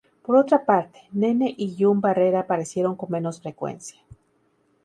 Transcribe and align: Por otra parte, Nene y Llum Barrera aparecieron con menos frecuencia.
Por 0.23 0.35
otra 0.35 0.65
parte, 0.65 0.99
Nene 1.11 1.53
y 1.55 1.75
Llum 1.75 2.01
Barrera 2.01 2.39
aparecieron 2.39 2.95
con 2.95 3.11
menos 3.11 3.39
frecuencia. 3.39 4.01